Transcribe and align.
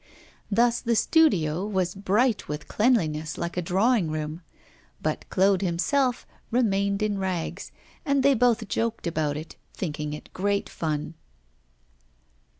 Thus 0.49 0.79
the 0.81 0.95
studio 0.95 1.63
was 1.63 1.93
bright 1.93 2.47
with 2.47 2.67
cleanliness 2.67 3.37
like 3.37 3.55
a 3.55 3.61
drawing 3.61 4.09
room, 4.09 4.41
but 4.99 5.25
Claude 5.29 5.61
himself 5.61 6.25
remained 6.49 7.03
in 7.03 7.19
rags, 7.19 7.71
and 8.03 8.23
they 8.23 8.33
both 8.33 8.67
joked 8.67 9.05
about 9.05 9.37
it, 9.37 9.57
thinking 9.75 10.13
it 10.13 10.33
great 10.33 10.69
fun. 10.69 11.13